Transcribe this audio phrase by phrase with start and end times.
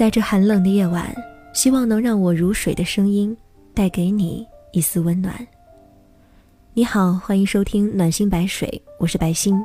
[0.00, 1.14] 在这寒冷的夜晚，
[1.52, 3.36] 希望能让我如水的声音
[3.74, 5.46] 带给你一丝温暖。
[6.72, 9.62] 你好，欢迎收听暖心白水，我是白心。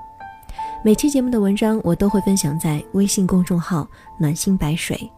[0.83, 5.09] 每期节目的文章我都会分享在微信公众号暖心白水，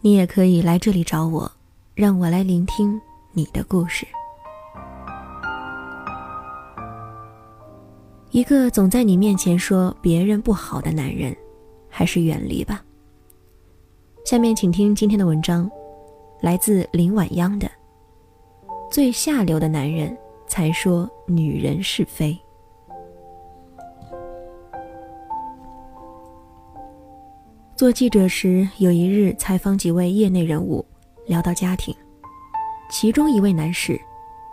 [0.00, 1.50] 你也可以来这里找我，
[1.96, 2.96] 让我来聆听
[3.32, 4.06] 你的故事。
[8.30, 11.36] 一个总在你面前说别人不好的男人，
[11.88, 12.80] 还是远离吧。
[14.24, 15.70] 下面请听今天的文章，
[16.40, 17.68] 来自林晚央的
[18.90, 20.16] 《最下流的男人
[20.46, 22.32] 才说女人是非》。
[27.76, 30.82] 做记者时，有一日采访几位业内人物，
[31.26, 31.94] 聊到家庭，
[32.90, 34.00] 其中一位男士，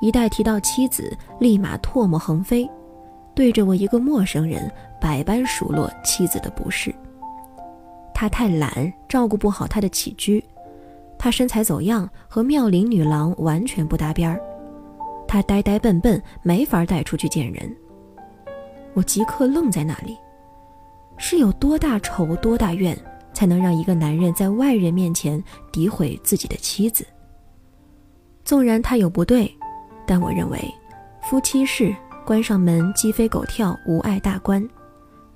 [0.01, 2.69] 一旦提到妻子，立马唾沫横飞。
[3.33, 6.93] 对着我一个陌生人，百般数落妻子的不是。
[8.21, 10.39] 他太懒，照顾不好他的起居；
[11.17, 14.37] 他身材走样，和妙龄女郎完全不搭边儿；
[15.27, 17.75] 他呆呆笨笨，没法带出去见人。
[18.93, 20.15] 我即刻愣在那里，
[21.17, 22.95] 是有多大仇多大怨，
[23.33, 27.03] 才能让一个男人在外人面前诋毁自己的妻子？
[28.45, 29.51] 纵然他有不对，
[30.05, 30.59] 但我认为，
[31.23, 31.91] 夫妻事。
[32.23, 34.61] 关上门，鸡飞狗跳，无碍大观；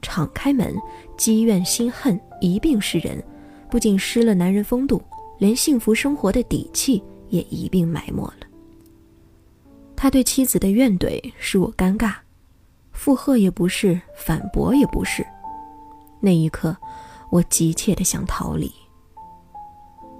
[0.03, 0.71] 敞开门，
[1.17, 3.23] 积怨心恨一并失人，
[3.69, 5.01] 不仅失了男人风度，
[5.37, 8.47] 连幸福生活的底气也一并埋没了。
[9.95, 12.13] 他对妻子的怨怼使我尴尬，
[12.91, 15.25] 附和也不是，反驳也不是。
[16.19, 16.75] 那一刻，
[17.29, 18.71] 我急切的想逃离。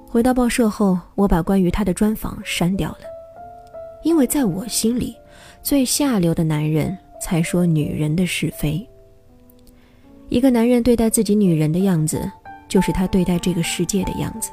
[0.07, 2.99] 回到报社后，我把关于他的专访删掉了，
[4.03, 5.15] 因为在我心里。
[5.61, 8.87] 最下流的男人才说女人的是非。
[10.29, 12.29] 一个男人对待自己女人的样子，
[12.67, 14.51] 就是他对待这个世界的样子。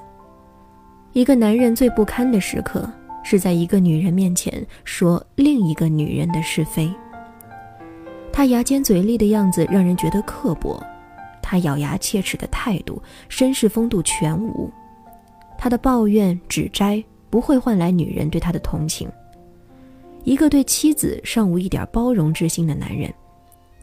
[1.12, 2.90] 一个男人最不堪的时刻，
[3.22, 6.90] 是在一个女人面前说另一个女人的是非。
[8.32, 10.82] 他牙尖嘴利的样子让人觉得刻薄，
[11.42, 14.70] 他咬牙切齿的态度，绅士风度全无。
[15.58, 19.08] 他的抱怨指摘不会换来女人对他的同情。
[20.24, 23.12] 一个对妻子尚无一点包容之心的男人，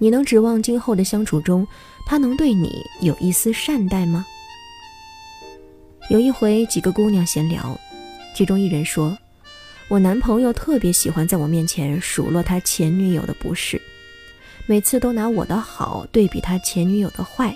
[0.01, 1.67] 你能指望今后的相处中，
[2.07, 4.25] 他能对你有一丝善待吗？
[6.09, 7.79] 有一回，几个姑娘闲聊，
[8.33, 9.15] 其中一人说
[9.89, 13.79] ：“我男朋友特别喜欢在我面前数落他前女友的不是，
[14.65, 17.55] 每次都拿我的好对比他前女友的坏。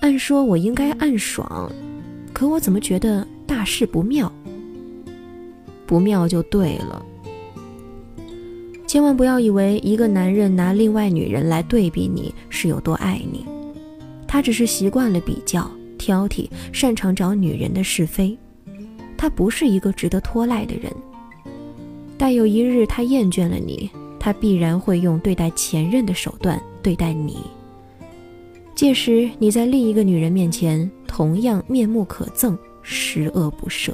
[0.00, 1.72] 按说我应该暗爽，
[2.32, 4.30] 可我怎么觉得大事不妙？
[5.86, 7.04] 不妙就对了。”
[8.90, 13.46] 千万不要以为一个男人拿另外女人来对比你是有多爱你，
[14.26, 18.36] 他只是习惯了比较、挑剔，擅长找女人的是非。
[19.16, 20.92] 他不是一个值得拖赖的人。
[22.18, 27.38] 待有一日他厌倦了你，他必然会用对待前任的手段对待你。
[28.74, 33.92] 届时你在另一个女人面前同样面目可憎，十恶不赦。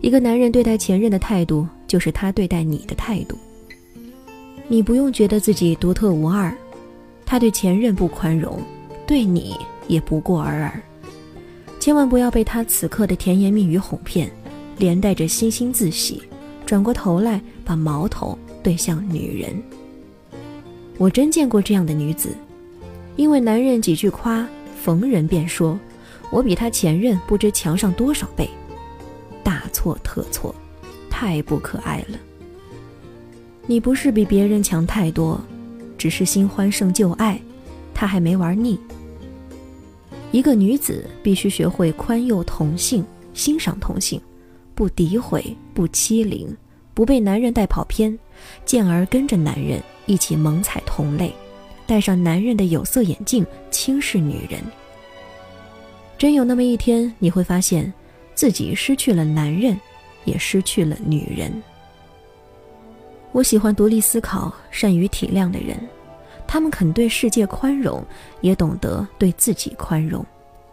[0.00, 1.64] 一个男人对待前任的态度。
[1.94, 3.38] 就是他对待你的态度。
[4.66, 6.52] 你不用觉得自己独特无二，
[7.24, 8.60] 他对前任不宽容，
[9.06, 9.56] 对你
[9.86, 10.82] 也不过尔尔。
[11.78, 14.28] 千万不要被他此刻的甜言蜜语哄骗，
[14.76, 16.20] 连带着惺惺自喜，
[16.66, 19.62] 转过头来把矛头对向女人。
[20.98, 22.36] 我真见过这样的女子，
[23.14, 24.44] 因为男人几句夸，
[24.82, 25.78] 逢人便说
[26.32, 28.50] ：“我比他前任不知强上多少倍。”
[29.44, 30.52] 大错特错。
[31.16, 32.18] 太不可爱了。
[33.68, 35.40] 你不是比别人强太多，
[35.96, 37.40] 只是新欢胜旧爱，
[37.94, 38.76] 他还没玩腻。
[40.32, 44.20] 一个女子必须学会宽宥同性，欣赏同性，
[44.74, 46.52] 不诋毁，不欺凌，
[46.94, 48.18] 不被男人带跑偏，
[48.64, 51.32] 进而跟着男人一起猛踩同类，
[51.86, 54.60] 戴上男人的有色眼镜，轻视女人。
[56.18, 57.94] 真有那么一天，你会发现，
[58.34, 59.78] 自己失去了男人。
[60.24, 61.52] 也失去了女人。
[63.32, 65.76] 我喜欢独立思考、善于体谅的人，
[66.46, 68.04] 他们肯对世界宽容，
[68.40, 70.24] 也懂得对自己宽容，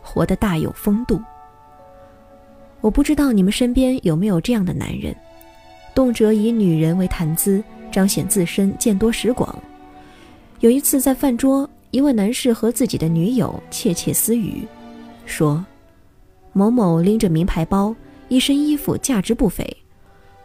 [0.01, 1.19] 活得大有风度。
[2.79, 5.15] 我不知道你们身边有没有这样的男人，
[5.95, 9.57] 动辄以女人为谈资，彰显自身见多识广。
[10.59, 14.67] 有一次在饭桌，一位男士和自己的女友窃窃私语，
[15.25, 15.65] 说
[16.53, 17.95] ：“某某拎着名牌包。”
[18.31, 19.75] 一身衣服价值不菲，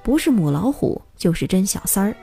[0.03, 2.17] 不是母老虎就是真小三儿。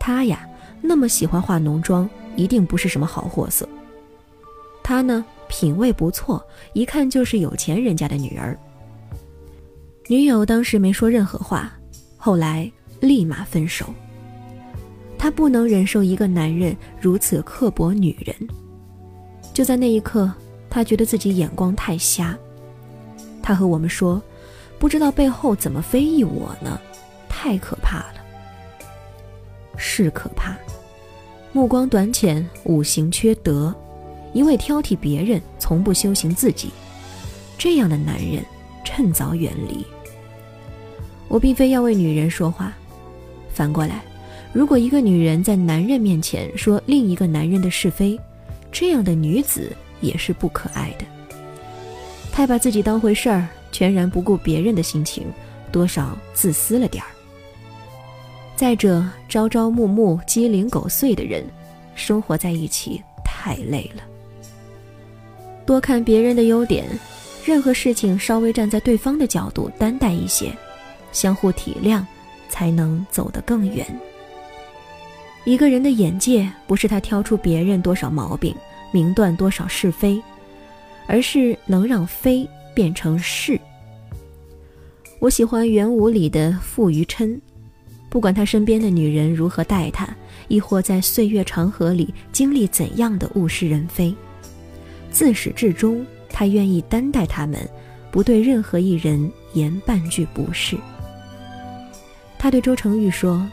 [0.00, 0.48] 他呀，
[0.80, 3.68] 那么喜欢化浓妆，一定不是什么好货色。
[4.82, 6.42] 他呢，品味不错，
[6.72, 8.58] 一看就是有钱人家的女儿。
[10.08, 11.70] 女友当时没说任何话，
[12.16, 13.84] 后来立马分手。
[15.18, 18.34] 他不能忍受一个男人如此刻薄女人。
[19.52, 20.32] 就在那一刻，
[20.70, 22.34] 他觉得自己眼光太瞎。
[23.42, 24.20] 他和我们说
[24.78, 26.80] ：“不知道背后怎么非议我呢？
[27.28, 28.14] 太可怕了。”
[29.78, 30.56] 是可怕，
[31.52, 33.74] 目光短浅，五行缺德，
[34.32, 36.70] 一味挑剔别人，从不修行自己。
[37.58, 38.44] 这样的男人，
[38.84, 39.84] 趁早远离。
[41.28, 42.72] 我并非要为女人说话，
[43.52, 44.02] 反过来，
[44.52, 48.18] 如果一个女人在男人面前说另一个男人的是非，
[48.70, 51.04] 这样的女子也是不可爱的。
[52.32, 55.26] 太把自己当回事儿，全然不顾别人的心情，
[55.70, 57.10] 多少自私了点儿。
[58.56, 61.44] 再者，朝朝暮暮、鸡零狗碎的人，
[61.94, 64.02] 生活在一起太累了。
[65.66, 66.86] 多看别人的优点，
[67.44, 70.50] 任何事情稍微站在对方的角度担待一些，
[71.12, 72.02] 相互体谅，
[72.48, 73.86] 才能走得更远。
[75.44, 78.56] 一个人的眼界，不是他挑出别人多少毛病，
[78.90, 80.18] 明断多少是非，
[81.06, 83.58] 而是能让非变成是。
[85.18, 87.40] 我喜欢元武里的傅余琛。
[88.10, 90.06] 不管他身边的女人如何待他，
[90.48, 94.14] 亦或在岁月长河里经历怎样的物是人非，
[95.10, 97.68] 自始至终，他愿意担待他们，
[98.10, 100.76] 不对任何一人言半句不是。
[102.38, 103.46] 他对周成玉说：“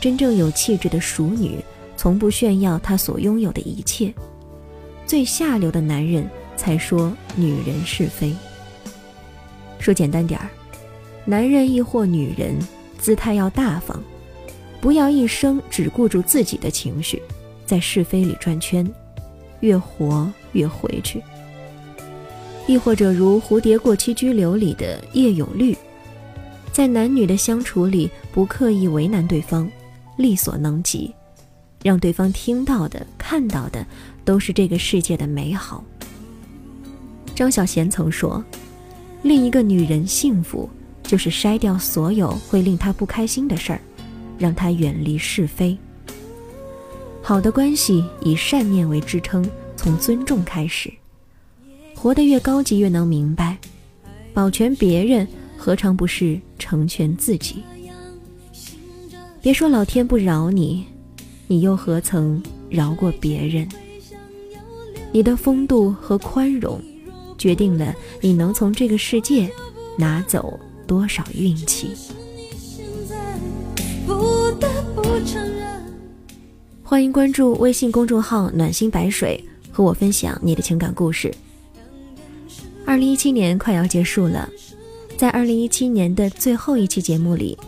[0.00, 1.58] 真正有气质的熟女，
[1.96, 4.12] 从不炫耀她所拥有的一切；
[5.04, 8.34] 最下流的男人才说女人是非。
[9.78, 10.48] 说简单点儿，
[11.24, 12.58] 男人亦或女人。”
[12.96, 14.00] 姿态要大方，
[14.80, 17.20] 不要一生只顾住自己的情绪，
[17.66, 18.90] 在是非里转圈，
[19.60, 21.22] 越活越回去。
[22.66, 25.76] 亦或者如《蝴蝶过期居留》里的叶永绿，
[26.72, 29.70] 在男女的相处里不刻意为难对方，
[30.16, 31.14] 力所能及，
[31.82, 33.84] 让对方听到的、看到的
[34.24, 35.84] 都是这个世界的美好。
[37.34, 38.44] 张小娴曾说
[39.22, 40.68] ：“另一个女人幸福。”
[41.06, 43.80] 就是筛掉所有会令她不开心的事儿，
[44.38, 45.76] 让她远离是非。
[47.20, 49.46] 好的关系以善念为支撑，
[49.76, 50.90] 从尊重开始。
[51.94, 53.58] 活得越高级，越能明白，
[54.32, 55.28] 保全别人
[55.58, 57.62] 何尝不是成全自己？
[59.42, 60.86] 别说老天不饶你，
[61.46, 63.68] 你又何曾饶过别人？
[65.12, 66.80] 你的风度和宽容，
[67.44, 69.50] 决定了你能从这个世界
[69.98, 70.58] 拿走。
[70.86, 71.90] 多少运气？
[76.82, 81.34] 欢迎关注微信公众号“暖心白水”，和我分享你的情感故事。
[82.86, 84.48] 二零一七年快要结束了，
[85.18, 87.58] 在二零一七年的最后一期节目里，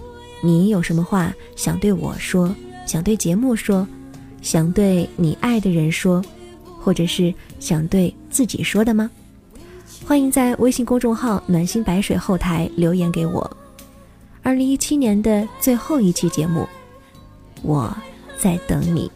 [0.43, 2.55] 你有什么话想对我说？
[2.87, 3.87] 想对节目说？
[4.41, 6.25] 想对你爱的人说？
[6.81, 9.11] 或者是想对自己说的吗？
[10.07, 13.57] 欢迎在微信公众号“暖心白水”后台留言给我。
[14.41, 16.69] 二零一七年的最后一期节目，
[17.63, 17.95] 我
[18.39, 19.11] 在等你。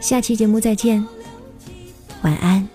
[0.00, 1.06] 下期节目再见，
[2.22, 2.68] 晚安。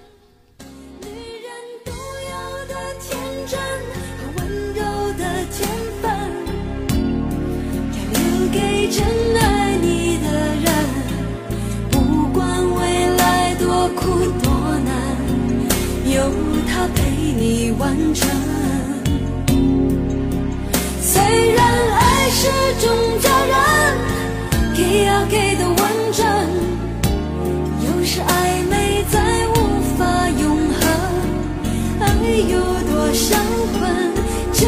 [17.80, 18.30] 完成。
[21.02, 22.48] 虽然爱是
[22.80, 22.90] 种
[23.22, 23.58] 责任，
[24.76, 25.80] 给要给的完
[26.12, 26.26] 整，
[27.86, 28.30] 有时暧
[28.70, 29.58] 昧再无
[29.98, 30.44] 法永
[30.74, 30.82] 恒。
[32.02, 32.04] 爱
[32.50, 32.60] 有
[32.92, 33.40] 多伤
[33.80, 33.80] 魂，
[34.52, 34.68] 就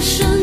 [0.00, 0.37] 生